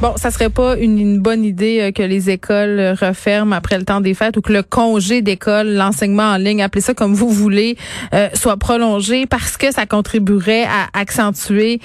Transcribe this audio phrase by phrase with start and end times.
[0.00, 3.78] Bon, ça serait pas une, une bonne idée euh, que les écoles euh, referment après
[3.78, 7.14] le temps des fêtes ou que le congé d'école, l'enseignement en ligne, appelez ça comme
[7.14, 7.78] vous voulez,
[8.12, 11.80] euh, soit prolongé parce que ça contribuerait à accentuer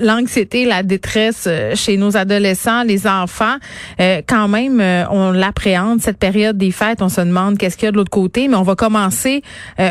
[0.00, 3.56] l'anxiété, la détresse chez nos adolescents, les enfants.
[3.98, 7.02] quand même, on l'appréhende cette période des fêtes.
[7.02, 9.42] On se demande qu'est-ce qu'il y a de l'autre côté, mais on va commencer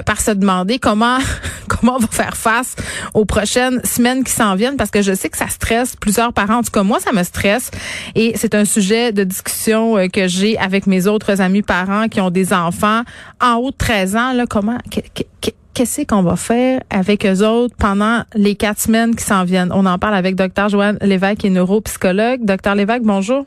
[0.06, 1.18] par se demander comment
[1.68, 2.76] comment on va faire face
[3.14, 6.58] aux prochaines semaines qui s'en viennent parce que je sais que ça stresse plusieurs parents.
[6.58, 7.59] En tout cas, moi, ça me stresse.
[8.16, 12.22] Et c'est un sujet de discussion euh, que j'ai avec mes autres amis parents qui
[12.22, 13.02] ont des enfants
[13.42, 14.34] en haut de 13 ans.
[14.50, 14.78] Comment,
[15.74, 19.72] qu'est-ce qu'on va faire avec eux autres pendant les quatre semaines qui s'en viennent?
[19.74, 20.70] On en parle avec Dr.
[20.70, 22.44] Joanne Lévesque, qui est neuropsychologue.
[22.44, 23.46] Docteur Lévesque, bonjour.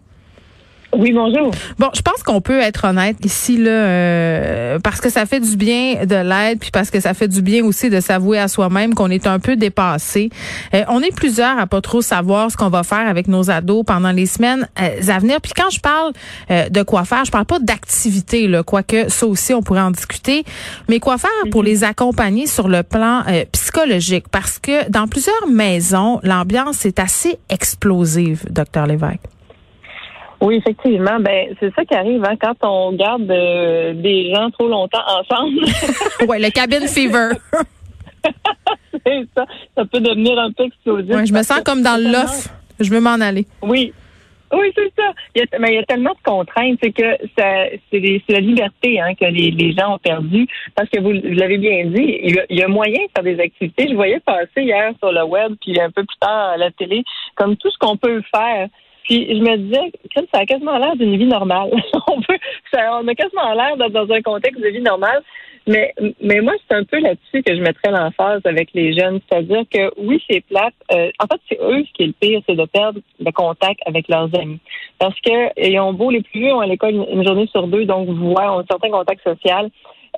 [0.94, 1.50] Oui, bonjour.
[1.78, 5.56] Bon, je pense qu'on peut être honnête ici là, euh, parce que ça fait du
[5.56, 8.94] bien de l'aide, puis parce que ça fait du bien aussi de s'avouer à soi-même
[8.94, 10.28] qu'on est un peu dépassé.
[10.74, 13.84] Euh, on est plusieurs à pas trop savoir ce qu'on va faire avec nos ados
[13.86, 15.40] pendant les semaines euh, à venir.
[15.40, 16.12] Puis quand je parle
[16.70, 20.44] de quoi faire, je parle pas d'activité, là, quoique ça aussi on pourrait en discuter,
[20.88, 21.68] mais quoi faire pour mhm.
[21.68, 28.44] les accompagner sur le plan psychologique, parce que dans plusieurs maisons, l'ambiance est assez explosive,
[28.50, 29.20] docteur Lévesque.
[30.42, 31.20] Oui, effectivement.
[31.20, 35.60] Ben, c'est ça qui arrive hein, quand on garde euh, des gens trop longtemps ensemble.
[36.28, 37.30] oui, le cabin fever.
[39.06, 39.46] c'est ça.
[39.76, 41.14] Ça peut devenir un peu explosif.
[41.14, 42.48] Ouais, je me sens comme dans l'off.
[42.80, 43.46] Je veux m'en aller.
[43.62, 43.92] Oui.
[44.52, 45.12] Oui, c'est ça.
[45.34, 48.40] Il y, a, mais il y a tellement de contraintes, c'est que ça, c'est, la
[48.40, 50.46] liberté hein, que les, les, gens ont perdu.
[50.74, 53.24] Parce que vous, l'avez bien dit, il y, a, il y, a, moyen de faire
[53.24, 53.88] des activités.
[53.88, 57.02] Je voyais passer hier sur le web, puis un peu plus tard à la télé,
[57.34, 58.68] comme tout ce qu'on peut faire.
[59.04, 59.92] Puis je me disais,
[60.32, 61.70] ça a quasiment l'air d'une vie normale.
[62.08, 62.38] on peut,
[62.72, 65.22] ça, on a quasiment l'air d'être dans un contexte de vie normale.
[65.66, 69.20] Mais, mais moi, c'est un peu là-dessus que je mettrais l'emphase avec les jeunes.
[69.28, 70.74] C'est-à-dire que oui, c'est plate.
[70.92, 73.80] Euh, en fait, c'est eux ce qui est le pire, c'est de perdre le contact
[73.86, 74.58] avec leurs amis.
[74.98, 77.84] Parce que ils ont beau, les plus vieux ont à l'école une, journée sur deux,
[77.84, 79.70] donc voient, ont un certain contact social.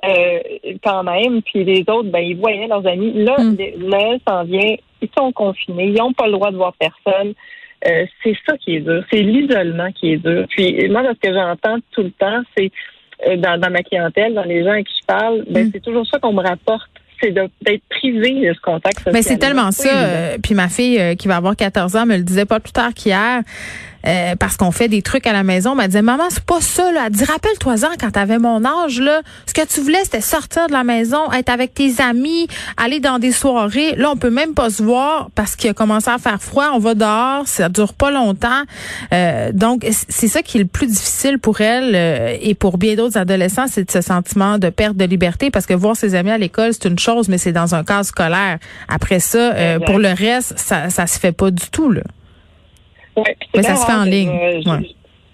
[0.03, 0.39] Euh,
[0.83, 3.13] quand même, puis les autres, ben, ils voyaient leurs amis.
[3.13, 3.55] Là, mm.
[3.77, 7.33] Noël s'en vient, ils sont confinés, ils n'ont pas le droit de voir personne.
[7.87, 9.03] Euh, c'est ça qui est dur.
[9.11, 10.45] C'est l'isolement qui est dur.
[10.49, 12.71] Puis moi, ce que j'entends tout le temps, c'est
[13.27, 15.71] euh, dans, ma clientèle, dans les gens à qui je parle, ben, mm.
[15.73, 16.89] c'est toujours ça qu'on me rapporte
[17.23, 19.13] c'est d'être privé de ce contact social.
[19.13, 20.03] Mais c'est tellement ça.
[20.03, 22.93] Euh, puis ma fille qui va avoir 14 ans me le disait pas plus tard
[22.93, 23.41] qu'hier.
[24.07, 25.77] Euh, parce qu'on fait des trucs à la maison.
[25.79, 27.05] Elle disait, maman, c'est pas ça, là.
[27.07, 29.21] Elle dit, rappelle-toi-en quand t'avais mon âge, là.
[29.45, 33.19] Ce que tu voulais, c'était sortir de la maison, être avec tes amis, aller dans
[33.19, 33.95] des soirées.
[33.95, 36.71] Là, on peut même pas se voir parce qu'il a commencé à faire froid.
[36.73, 37.47] On va dehors.
[37.47, 38.63] Ça dure pas longtemps.
[39.13, 42.95] Euh, donc, c'est ça qui est le plus difficile pour elle euh, et pour bien
[42.95, 46.37] d'autres adolescents, c'est ce sentiment de perte de liberté parce que voir ses amis à
[46.37, 48.59] l'école, c'est une chose, mais c'est dans un cadre scolaire.
[48.87, 49.53] Après ça,
[49.85, 52.01] pour le reste, ça, ça se fait pas du tout, là.
[53.15, 54.31] Ouais, Mais ça se fait en ligne.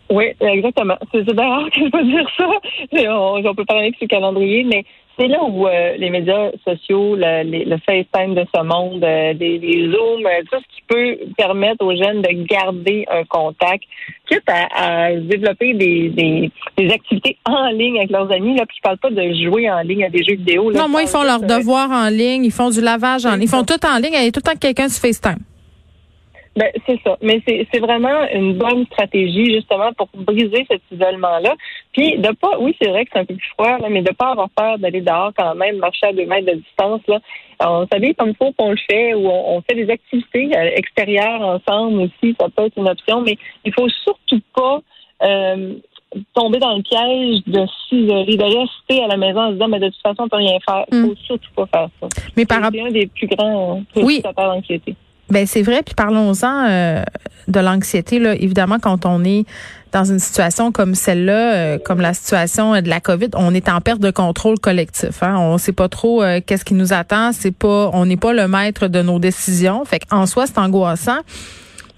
[0.09, 0.97] Oui, exactement.
[1.14, 2.47] C'est d'ailleurs que je peux dire ça.
[3.14, 4.84] On, on peut parler de ce calendrier, mais
[5.18, 9.90] c'est là où euh, les médias sociaux, le, le, FaceTime de ce monde, euh, des,
[9.91, 13.84] Zooms, euh, tout ce qui peut permettre aux jeunes de garder un contact,
[14.28, 18.56] quitte à, développer des, des, des, activités en ligne avec leurs amis.
[18.58, 20.72] Là, puis je parle pas de jouer en ligne à des jeux vidéo.
[20.72, 23.50] non, moi, ils font leurs devoirs en ligne, ils font du lavage en ligne, ils
[23.50, 24.14] font tout en ligne.
[24.14, 25.40] Il y a tout le temps quelqu'un sur FaceTime.
[26.56, 27.18] Ben, c'est ça.
[27.22, 31.56] Mais c'est vraiment une bonne stratégie, justement, pour briser cet isolement-là.
[31.94, 34.12] Puis de pas, oui, c'est vrai que c'est un peu plus froid, là, mais de
[34.12, 37.02] pas avoir peur d'aller dehors quand même, marcher à deux mètres de distance.
[37.08, 37.20] Là.
[37.62, 41.42] on s'habille comme il faut qu'on le fait, ou on, fait des activités euh, extérieures
[41.42, 44.82] ensemble aussi, ça peut être une option, mais il faut surtout pas
[45.24, 45.76] euh,
[46.34, 49.80] tomber dans le piège de s'isoler, de rester à la maison en se disant, mais
[49.80, 50.84] de toute façon, on peut rien faire.
[50.92, 51.18] Il faut mm.
[51.26, 52.08] surtout pas faire ça.
[52.36, 54.22] Mais par C'est un des plus grands oui.
[54.36, 54.96] d'anxiété.
[55.32, 57.04] Ben c'est vrai, puis parlons-en euh,
[57.48, 58.36] de l'anxiété là.
[58.36, 59.46] Évidemment, quand on est
[59.94, 63.80] dans une situation comme celle-là, euh, comme la situation de la COVID, on est en
[63.80, 65.24] perte de contrôle collectif.
[65.24, 65.38] Hein?
[65.38, 67.32] On sait pas trop euh, qu'est-ce qui nous attend.
[67.32, 69.86] C'est pas, on n'est pas le maître de nos décisions.
[69.86, 71.20] Fait qu'en soi, c'est angoissant.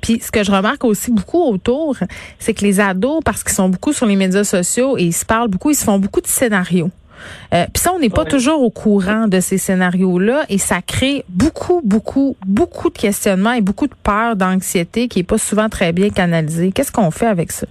[0.02, 1.96] Puis ce que je remarque aussi beaucoup autour,
[2.38, 5.26] c'est que les ados, parce qu'ils sont beaucoup sur les médias sociaux et ils se
[5.26, 6.92] parlent beaucoup, ils se font beaucoup de scénarios.
[7.54, 11.24] Euh, Puis ça, on n'est pas toujours au courant de ces scénarios-là et ça crée
[11.30, 15.92] beaucoup, beaucoup, beaucoup de questionnements et beaucoup de peur, d'anxiété qui est pas souvent très
[15.94, 16.72] bien canalisée.
[16.72, 17.68] Qu'est-ce qu'on fait avec ça?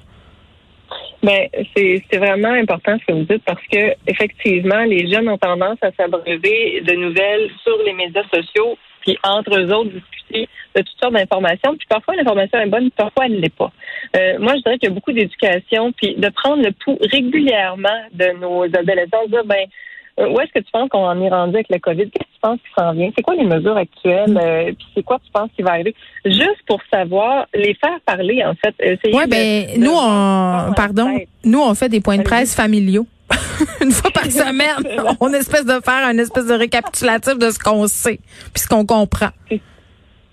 [1.23, 5.79] Ben, c'est vraiment important ce que vous dites parce que effectivement, les jeunes ont tendance
[5.81, 11.01] à s'abreuver de nouvelles sur les médias sociaux, puis entre eux autres discuter de toutes
[11.01, 11.77] sortes d'informations.
[11.77, 13.71] Puis parfois l'information est bonne, parfois elle ne l'est pas.
[14.17, 18.03] Euh, moi, je dirais qu'il y a beaucoup d'éducation, puis de prendre le pouls régulièrement
[18.13, 19.67] de nos adolescents, de dire ben
[20.19, 22.11] euh, où est-ce que tu penses qu'on en est rendu avec le COVID?
[22.43, 23.11] Qu'est-ce que tu penses qui s'en vient?
[23.17, 24.39] C'est quoi les mesures actuelles?
[24.41, 25.95] Euh, puis c'est quoi tu penses qui va arriver?
[26.25, 28.75] Juste pour savoir, les faire parler, en fait.
[29.13, 33.07] Oui, ben, nous, on, pardon, nous, on fait des points de presse familiaux.
[33.81, 37.87] une fois par semaine, on espèce de faire un espèce de récapitulatif de ce qu'on
[37.87, 38.21] sait,
[38.53, 39.31] puis ce qu'on comprend.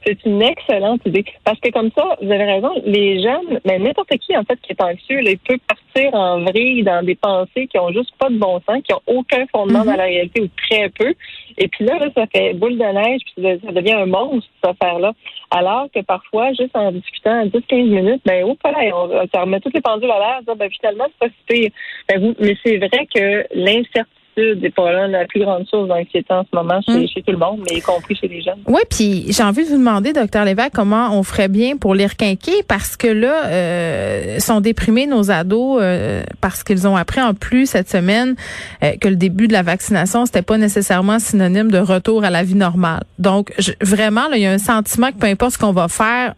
[0.06, 1.26] C'est une excellente idée.
[1.44, 4.72] Parce que comme ça, vous avez raison, les jeunes, mais n'importe qui, en fait, qui
[4.72, 8.30] est anxieux, là, il peut partir en vrille dans des pensées qui ont juste pas
[8.30, 11.14] de bon sens, qui ont aucun fondement dans la réalité ou très peu.
[11.58, 14.72] Et puis là, là, ça fait boule de neige, puis ça devient un monstre, cette
[14.72, 15.14] affaire-là.
[15.52, 19.74] Alors que parfois, juste en discutant 10-15 minutes, ben, oh, là, on, ça remet toutes
[19.74, 21.72] les pendules à l'air, ben, finalement, c'est pas si
[22.08, 26.94] ben, Mais c'est vrai que l'incertitude la plus grande source d'anxiété en ce moment chez,
[26.94, 27.24] hmm.
[27.26, 28.60] tout le monde, mais y compris chez les jeunes.
[28.68, 32.06] Oui, puis j'ai envie de vous demander, docteur Lévesque, comment on ferait bien pour les
[32.06, 32.64] requinquer?
[32.68, 37.68] Parce que là, euh, sont déprimés nos ados euh, parce qu'ils ont appris en plus
[37.68, 38.36] cette semaine
[38.84, 42.44] euh, que le début de la vaccination, c'était pas nécessairement synonyme de retour à la
[42.44, 43.04] vie normale.
[43.18, 46.36] Donc, vraiment, il y a un sentiment que peu importe ce qu'on va faire,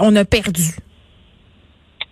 [0.00, 0.76] on a perdu.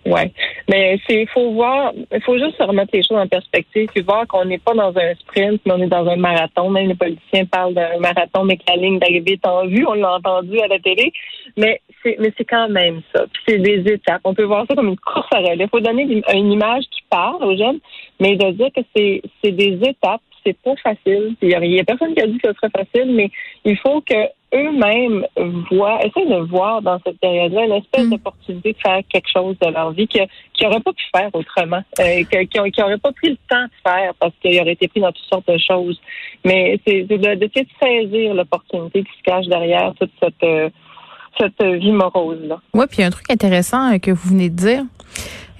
[0.05, 0.31] Ouais,
[0.69, 4.45] mais c'est faut voir, il faut juste remettre les choses en perspective puis voir qu'on
[4.45, 6.69] n'est pas dans un sprint, mais on est dans un marathon.
[6.69, 9.83] Même les politiciens parlent d'un marathon, mais que la ligne d'arrivée est en vue.
[9.87, 11.11] On l'a entendu à la télé,
[11.57, 13.25] mais c'est mais c'est quand même ça.
[13.33, 14.21] Puis c'est des étapes.
[14.25, 15.63] On peut voir ça comme une course à relais.
[15.63, 17.79] Il faut donner une image qui parle aux jeunes,
[18.19, 20.21] mais de dire que c'est c'est des étapes.
[20.45, 21.35] C'est pas facile.
[21.41, 23.31] Il y, a, personne qui a dit que ce serait facile, mais
[23.63, 24.13] il faut que
[24.55, 25.25] eux-mêmes
[25.69, 28.09] voient, essaient de voir dans cette période-là une espèce mm.
[28.11, 30.27] d'opportunité de faire quelque chose de leur vie qu'ils
[30.61, 34.33] n'auraient pas pu faire autrement, euh, qu'ils n'auraient pas pris le temps de faire parce
[34.41, 35.99] qu'ils auraient été pris dans toutes sortes de choses.
[36.43, 40.69] Mais c'est d'essayer de, de, saisir l'opportunité qui se cache derrière toute cette, euh,
[41.39, 42.59] cette vie morose-là.
[42.73, 44.83] Oui, puis un truc intéressant euh, que vous venez de dire,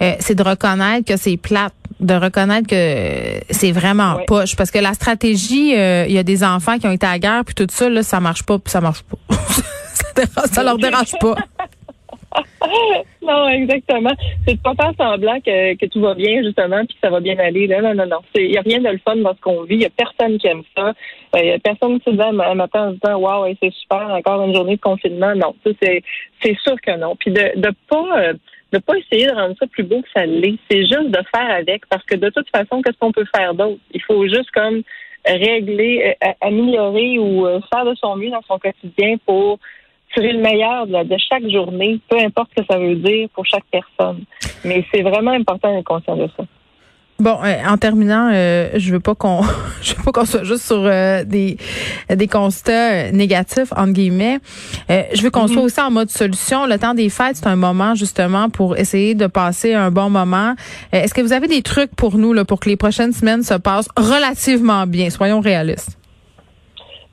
[0.02, 4.78] euh, c'est de reconnaître que c'est plate de reconnaître que c'est vraiment poche parce que
[4.78, 7.54] la stratégie euh, il y a des enfants qui ont été à la guerre puis
[7.54, 9.16] tout ça là ça marche pas puis ça marche pas.
[10.50, 11.34] Ça, leur dérange pas
[13.22, 14.12] non, exactement.
[14.46, 17.20] C'est de pas faire semblant que, que tout va bien, justement, puis que ça va
[17.20, 17.66] bien aller.
[17.66, 17.80] Là.
[17.82, 18.20] Non, non, non.
[18.34, 19.74] Il n'y a rien de le fun dans ce qu'on vit.
[19.74, 20.92] Il n'y a personne qui aime ça.
[21.34, 24.08] Il n'y a personne qui se dit un matin en se disant Waouh, c'est super,
[24.10, 25.34] encore une journée de confinement.
[25.34, 27.16] Non, c'est sûr que non.
[27.16, 28.20] Puis de ne pas.
[28.20, 28.34] Euh,
[28.72, 30.58] de pas essayer de rendre ça plus beau que ça l'est.
[30.68, 33.78] C'est juste de faire avec, parce que de toute façon, qu'est-ce qu'on peut faire d'autre?
[33.92, 34.82] Il faut juste comme
[35.24, 39.58] régler, euh, améliorer ou euh, faire de son mieux dans son quotidien pour
[40.16, 43.64] tirer le meilleur de, chaque journée, peu importe ce que ça veut dire pour chaque
[43.70, 44.24] personne.
[44.64, 46.44] Mais c'est vraiment important d'être conscient de ça.
[47.18, 49.40] Bon, euh, en terminant, euh, je veux pas qu'on,
[49.82, 51.56] je veux pas qu'on soit juste sur euh, des
[52.14, 54.38] des constats négatifs entre guillemets.
[54.90, 55.64] je veux qu'on soit mhm.
[55.64, 56.66] aussi en mode solution.
[56.66, 60.54] Le temps des fêtes, c'est un moment justement pour essayer de passer un bon moment.
[60.92, 63.54] Est-ce que vous avez des trucs pour nous là, pour que les prochaines semaines se
[63.54, 65.08] passent relativement bien?
[65.08, 65.96] Soyons réalistes.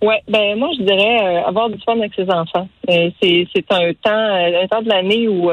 [0.05, 2.67] Ouais, ben moi je dirais avoir du fun avec ses enfants.
[2.87, 5.49] c'est c'est un temps un temps de l'année où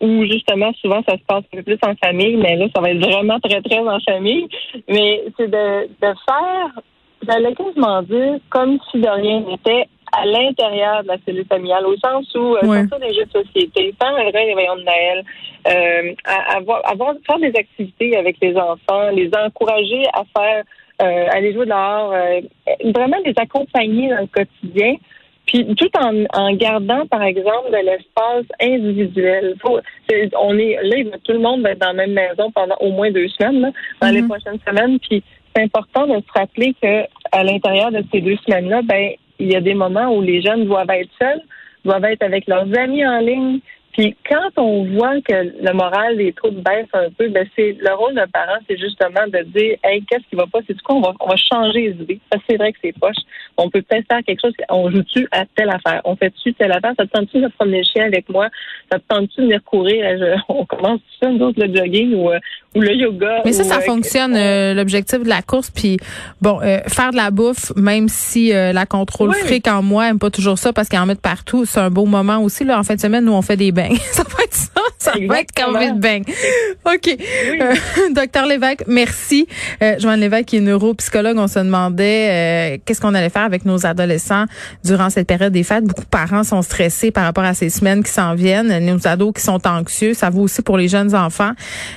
[0.00, 2.90] où justement souvent ça se passe un peu plus en famille, mais là ça va
[2.90, 4.48] être vraiment très très en famille.
[4.88, 6.82] Mais c'est de, de faire,
[7.26, 11.96] j'allais quasiment dire comme si de rien n'était à l'intérieur de la cellule familiale, au
[11.96, 12.82] sens où euh, ouais.
[13.00, 15.24] des jeux de société, faire un vrai réveillon de Noël,
[15.66, 16.14] euh,
[16.56, 20.64] avoir, avoir faire des activités avec les enfants, les encourager à faire euh,
[21.04, 22.40] aller jouer dehors, euh,
[22.92, 24.94] vraiment les accompagner dans le quotidien.
[25.46, 29.54] Puis tout en, en gardant, par exemple, de l'espace individuel.
[30.38, 33.10] on est là, tout le monde va être dans la même maison pendant au moins
[33.10, 34.28] deux semaines, dans les mm-hmm.
[34.28, 34.98] prochaines semaines.
[34.98, 35.22] Puis
[35.54, 39.56] c'est important de se rappeler que à l'intérieur de ces deux semaines-là, ben il y
[39.56, 41.40] a des moments où les jeunes doivent être seuls,
[41.84, 43.60] doivent être avec leurs amis en ligne,
[43.98, 47.94] puis quand on voit que le moral des troupes baisse un peu, ben c'est le
[47.94, 50.60] rôle d'un parent, c'est justement de dire Hey, qu'est-ce qui va pas?
[50.68, 52.20] C'est quoi, on va, on va changer les idées.
[52.30, 53.16] Parce que c'est vrai que c'est poche.
[53.56, 56.00] On peut peut-être faire quelque chose, on joue-tu à telle affaire?
[56.04, 56.92] On fait-tu telle affaire?
[56.96, 58.46] Ça te tente-tu de promener le chien avec moi?
[58.92, 60.04] Ça te tente-tu de venir courir?
[60.48, 62.38] on commence tout ça, nous autres, le jogging ou, euh,
[62.76, 63.42] ou le yoga.
[63.44, 65.72] Mais ça, ça euh, fonctionne, euh, l'objectif de la course.
[65.72, 65.96] Puis
[66.40, 70.56] bon, faire de la bouffe, même si la contrôle fric en moi aime pas toujours
[70.56, 72.62] ça parce qu'elle en met partout, c'est un beau moment aussi.
[72.62, 73.87] Là, en fin de semaine, nous, on fait des bains.
[73.94, 74.70] Être ça.
[74.98, 76.22] Ça va être de bain.
[76.84, 77.08] OK.
[77.08, 77.74] Euh,
[78.14, 79.46] docteur Lévesque, merci.
[79.80, 83.64] Euh, Joanne Lévesque, qui est neuropsychologue, on se demandait euh, qu'est-ce qu'on allait faire avec
[83.64, 84.46] nos adolescents
[84.84, 85.84] durant cette période des fêtes.
[85.84, 88.84] Beaucoup de parents sont stressés par rapport à ces semaines qui s'en viennent.
[88.84, 90.14] Nos ados qui sont anxieux.
[90.14, 91.52] Ça vaut aussi pour les jeunes enfants.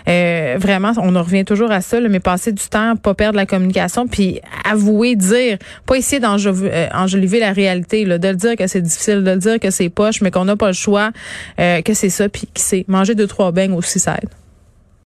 [0.08, 3.48] Euh, vraiment, on en revient toujours à ça, mais passer du temps, pas perdre la
[3.48, 8.82] communication, puis avouer, dire, pas essayer d'enjoliver la réalité, là, de le dire que c'est
[8.82, 11.10] difficile, de le dire que c'est poche, mais qu'on n'a pas le choix,
[11.58, 14.30] que c'est ça, puis que c'est manger deux, trois beignes aussi, ça aide.